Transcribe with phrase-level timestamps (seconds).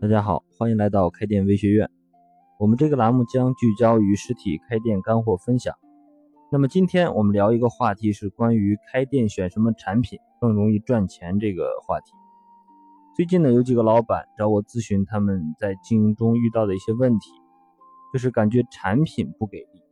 [0.00, 1.90] 大家好，欢迎来到开店微学院。
[2.58, 5.74] 我们这个栏目将聚焦于实体开店干货分享。
[6.50, 12.12] 那么今天我们聊一个话题是关于开店选什么产品更容易赚钱这个话题。
[13.14, 17.30] 最近呢，有几个老板找我咨询他们在经营中遇到的一些问题，
[18.10, 19.82] 就是感觉产品不给力，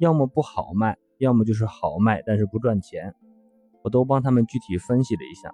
[0.00, 3.14] 要么不好卖，要么就是好卖但是不赚钱。
[3.84, 5.52] 我都帮他们具体分析了一下。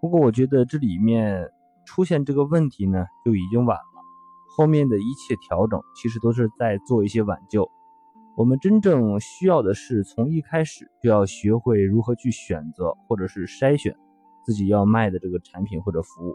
[0.00, 1.50] 不过我觉得这里面。
[1.86, 4.02] 出现这个问题呢，就已经晚了。
[4.48, 7.70] 后面的一切调整，其实都是在做一些挽救。
[8.36, 13.96] 我们真正需要的是，从一开始就要学会如何去选择，或者是筛选
[14.44, 16.34] 自己要卖的这个产品或者服务。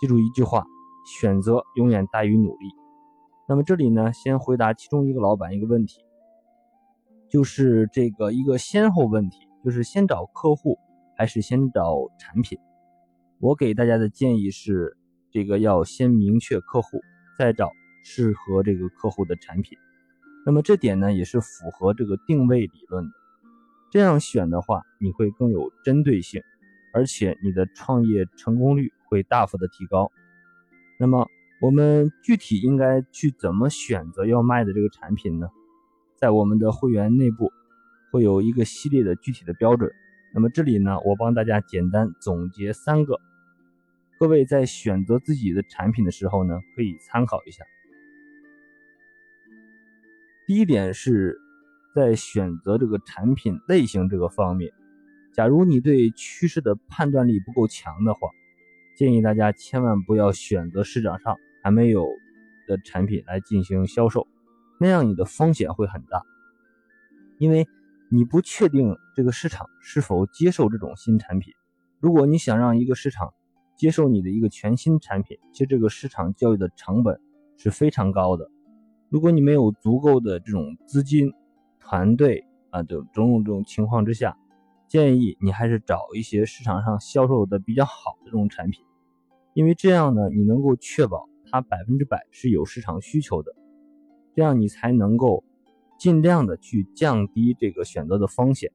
[0.00, 0.66] 记住一句话：
[1.06, 2.66] 选择永远大于努力。
[3.48, 6.00] 那么这里呢，先回答其中一个老板一个问题，
[7.30, 10.78] 就是这个一个先后问题，就是先找客户
[11.16, 12.58] 还是先找产品？
[13.40, 14.96] 我给大家的建议是，
[15.30, 17.02] 这个要先明确客户，
[17.38, 17.70] 再找
[18.04, 19.76] 适合这个客户的产品。
[20.46, 23.10] 那么这点呢，也是符合这个定位理论的。
[23.90, 26.42] 这样选的话，你会更有针对性，
[26.92, 30.10] 而且你的创业成功率会大幅的提高。
[30.98, 31.26] 那么
[31.60, 35.48] 我们具体应该去怎么选择要卖的这个产品呢？
[36.16, 37.52] 在我们的会员内部
[38.10, 39.92] 会有一个系列的具体的标准。
[40.34, 43.20] 那么这里呢，我帮大家简单总结三个。
[44.18, 47.64] 各位在选择自己的产品的时候呢，可以参考一下。
[50.46, 51.38] 第一点是
[51.94, 54.72] 在选择这个产品类型这个方面，
[55.32, 58.28] 假如你对趋势的判断力不够强的话，
[58.96, 62.08] 建议大家千万不要选择市场上还没有
[62.66, 64.26] 的产品来进行销售，
[64.80, 66.22] 那样你的风险会很大，
[67.38, 67.68] 因为
[68.14, 71.52] 你不确定这个市场是否接受这种新产品。
[71.98, 73.34] 如果你想让一个市场，
[73.76, 77.20] 接受你的一个全新产品，其实这个市场教育的成本
[77.56, 78.48] 是非常高的。
[79.08, 81.32] 如果你没有足够的这种资金、
[81.80, 84.38] 团队啊，这种种这种情况之下，
[84.86, 88.84] 建议你还是找一些市场上销售的比较好的这种产品，
[89.54, 93.56] 因为这样呢，你能够确保它百分之百是有市场需求的，
[94.36, 95.42] 这样你才能够
[96.04, 98.70] 尽量的去降低这个选择的风险，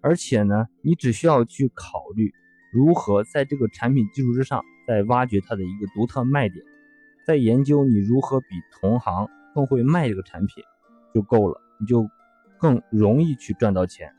[0.00, 2.32] 而且呢，你只需要去考虑。
[2.72, 6.64] 如何在这个产品基础之上，再挖掘它的一个独特卖点，
[7.24, 10.64] 再研究你如何比同行更会卖这个产品
[11.14, 12.08] 就够了，你就
[12.58, 14.12] 更容易去赚到钱。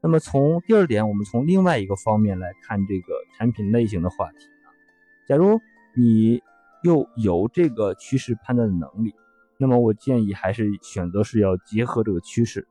[0.00, 4.74] 那么从第二点，我们从另外一个方面来看这个产品类型的话题啊，
[5.28, 5.60] 假如
[5.94, 6.42] 你
[6.82, 9.14] 又有这个趋势判断的能力，
[9.60, 12.66] 那么我建议还是选择是要结合这个趋势，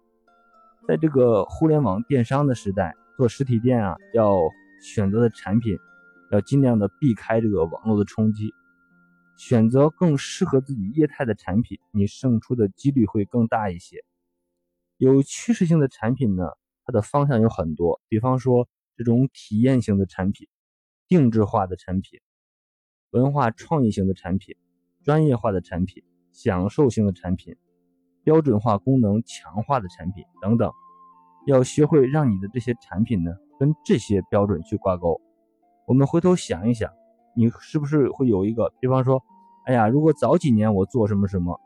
[0.88, 4.38] 在这个互联网电商的时代，做实体店啊要。
[4.82, 5.78] 选择的产品
[6.32, 8.54] 要尽量的避开这个网络的冲击，
[9.36, 14.06] 选择更适合自己业态的产品，你胜出的几率会更大一些。
[14.96, 16.46] 有趋势性的产品呢，
[16.86, 20.48] 它的方向有很多，比方说这种体验型的产品、
[21.10, 22.22] 定制化的产品、
[23.10, 24.56] 文化创意型的产品、
[25.04, 26.06] 专业化的产品、
[26.42, 27.54] 享受型的产品、
[28.24, 30.72] 标准化功能强化的产品等等，
[31.46, 33.32] 要学会让你的这些产品呢。
[33.60, 35.20] 跟这些标准去挂钩，
[35.86, 36.90] 我们回头想一想，
[37.36, 39.22] 你是不是会有一个，比方说，
[39.66, 41.60] 哎呀，如果早几年我做什么什么，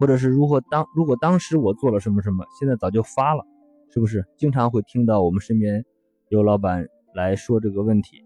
[0.00, 3.46] 或者是如何当如果当时我做了什么什么，现在早就发了，
[3.94, 4.26] 是不是？
[4.36, 5.84] 经常会听到我们身边
[6.28, 8.24] 有老板来说这个问题，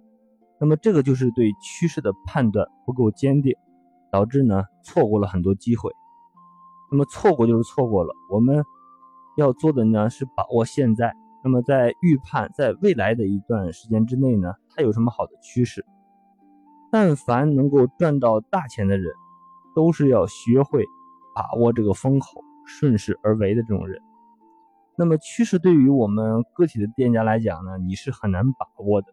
[0.59, 3.55] 那么这个就是对趋势的判断不够坚定，
[4.15, 5.91] 导致呢错过了很多机会。
[6.89, 8.65] 那么错过就是错过了，我们
[9.37, 11.13] 要做的呢是把握现在。
[11.43, 15.85] 那么，在预判在未来的一段时间之内呢，它有什么好的趋势？
[16.93, 19.13] 但凡能够赚到大钱的人，
[19.75, 20.85] 都是要学会
[21.35, 24.01] 把握这个风口，顺势而为的这种人。
[24.97, 29.09] 那么，趋势对于我们个体的店家来讲呢，你是很难把握的。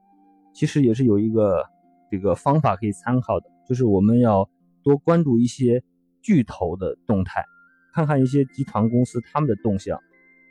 [0.53, 1.65] 其实也是有一个
[2.11, 4.47] 这个方法可以参考的，就是我们要
[4.83, 5.83] 多关注一些
[6.21, 7.45] 巨头的动态，
[7.93, 9.99] 看看一些集团公司他们的动向。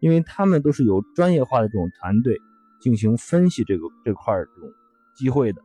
[0.00, 2.40] 因为他们都是有专业化的这种团队
[2.80, 4.70] 进行分析这个这块这种
[5.14, 5.60] 机会的，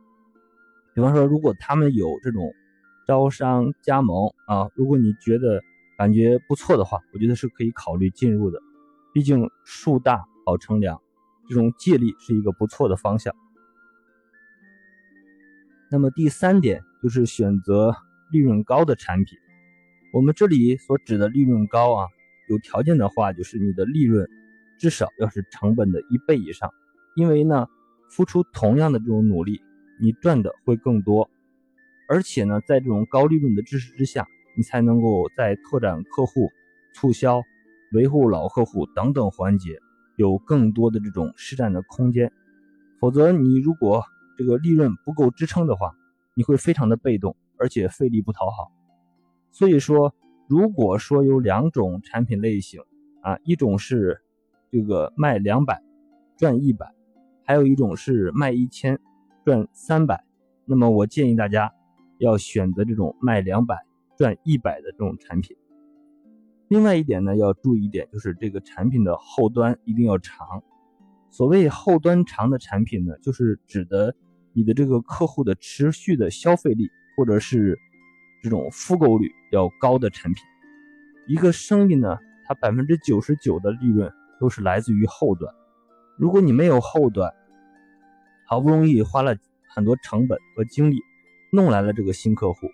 [0.94, 2.52] 比方说，如果他们有这种
[3.06, 5.62] 招商加盟啊，如果你觉得
[5.96, 8.60] 感觉不错的话，我觉得是可以考虑进入的。
[9.14, 11.00] 毕竟树大好乘凉，
[11.48, 13.34] 这种借力是一个不错的方向。
[15.90, 17.96] 那么第三点就是选择
[18.36, 19.38] 利润高的产品。
[20.12, 22.06] 我们这里所指的利润高啊。
[22.48, 24.28] 有条件的话，就是你的利润
[24.78, 26.70] 至少要是成本的一倍以上，
[27.16, 27.66] 因为呢，
[28.08, 29.60] 付出同样的这种努力，
[30.00, 31.28] 你赚的会更多。
[32.08, 36.48] 而且呢，在这种高利润的支持之下，你才能够在拓展客户、
[36.94, 37.42] 促销、
[37.94, 39.80] 维护老客户等等环节
[40.14, 42.30] 有更多的这种施展的空间。
[43.00, 44.04] 否则，你如果
[44.38, 45.96] 这个利润不够支撑的话，
[46.34, 48.72] 你会非常的被动，而且费力不讨好。
[49.50, 50.14] 所以说，
[50.48, 52.80] 如果说有两种产品类型
[53.22, 54.20] 啊，一种是
[54.70, 55.82] 这个卖两百
[56.36, 56.92] 赚一百，
[57.44, 58.98] 还有一种是卖一千
[59.44, 60.24] 赚三百，
[60.64, 61.72] 那么我建议大家
[62.18, 63.84] 要选择这种卖两百
[64.16, 65.56] 赚一百的这种产品。
[66.68, 70.62] 另外一点呢，要注意一点，就是这个产品的后端一定要长。
[71.30, 74.14] 所谓后端长的产品呢，就是指的
[74.52, 77.78] 你的这个客户的持续的消费力，或者是
[78.42, 80.44] 这种复购率要高的产品。
[81.26, 85.52] 一个生意呢，它百分之九十九的利润都是来自于后端。
[86.18, 87.32] 如果你没有后端，
[88.46, 89.36] 好不容易花了
[89.74, 91.02] 很多成本和精力
[91.50, 92.68] 弄来了这个新客户，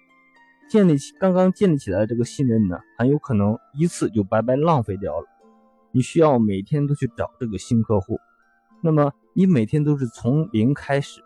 [0.69, 5.27] 建立起刚刚建立起来的这个信任呢，很有可能一次就白白浪费掉了。
[5.93, 8.19] 你需要每天都去找这个新客户。
[8.83, 11.21] 那么你每天都是从零开始，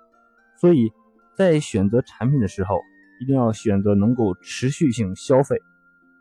[0.61, 0.93] 所以
[1.37, 2.81] 在选择产品的时候，
[3.21, 5.57] 一定要选择能够持续性消费，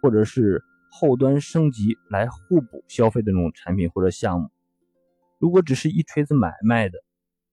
[0.01, 4.49] 或者是后端升级来互补消费的那种产品或者项目。
[5.39, 6.99] 如果只是一锤子买卖的，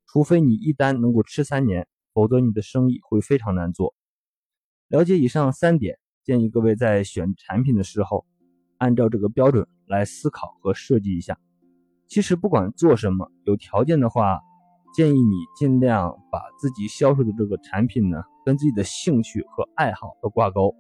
[0.07, 3.95] 除非你一单能够吃三年，否则你的生意会非常难做。
[4.89, 8.25] 了解以上三点，建议各位在选产品的时候，
[8.79, 11.39] 按照这个标准来思考和设计一下。
[12.07, 14.41] 其实不管做什么，有条件的话，
[14.93, 20.75] 建议你尽量把自己销售的这个产品呢，跟自己的兴趣和爱好都挂钩，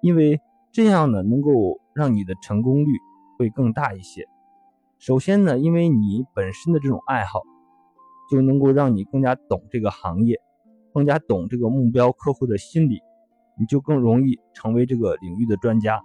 [0.00, 0.40] 因为
[0.70, 2.90] 这样呢，能够让你的成功率
[3.38, 4.26] 会更大一些。
[4.98, 7.40] 首先呢，因为你本身的这种爱好，
[8.30, 10.40] 就能够让你更加懂这个行业，
[10.94, 13.00] 更加懂这个目标客户的心理，
[13.58, 16.00] 你就更容易成为这个领域的专家。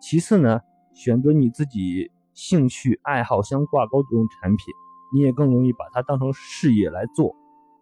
[0.00, 0.60] 其次呢，
[0.94, 2.10] 选择你自己。
[2.32, 4.72] 兴趣爱好相挂钩的这种产品，
[5.12, 7.36] 你也更容易把它当成事业来做，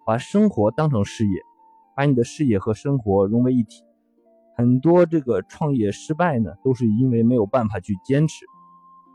[0.07, 1.43] 把生活当成事业，
[1.97, 3.85] 把你的事业和生活融为一体。
[4.57, 8.45] 很多这个创业失败呢，都是因为没有办法去坚持。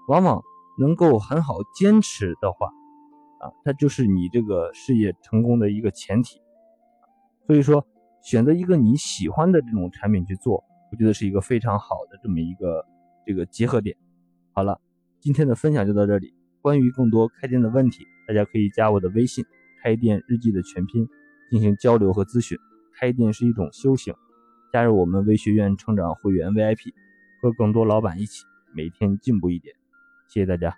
[0.07, 0.42] 往往
[0.80, 2.68] 能够很好坚持的话，
[3.39, 6.42] 啊，它就是你这个事业成功的一个前提。
[7.48, 7.86] 所以说，
[8.21, 12.86] 选择一个你喜欢的这种产品去做，我觉得是一个非常好的这么一个
[13.25, 13.98] 这个结合点。
[14.54, 14.80] 好了。
[15.24, 16.33] 今天的分享就到这里。
[16.63, 19.45] 关于更多开店的问题，大家可以加我的微信
[19.83, 21.07] “开店日记”的全拼
[21.50, 22.57] 进行交流和咨询。
[22.95, 24.13] 开店是一种修行，
[24.71, 26.94] 加入我们微学院成长会员 VIP，
[27.42, 29.75] 和更多老板一起每天进步一点。
[30.30, 30.74] 谢谢大家。